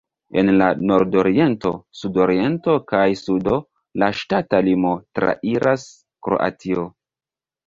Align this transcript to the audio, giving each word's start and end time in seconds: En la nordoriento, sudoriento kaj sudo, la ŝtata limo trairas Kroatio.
En 0.41 0.47
la 0.59 0.67
nordoriento, 0.91 1.71
sudoriento 1.99 2.75
kaj 2.93 3.03
sudo, 3.21 3.59
la 4.05 4.11
ŝtata 4.21 4.63
limo 4.69 4.95
trairas 5.21 5.85
Kroatio. 6.29 6.89